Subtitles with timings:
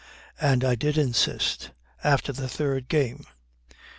[0.39, 1.69] And I did insist,
[2.03, 3.27] after the third game.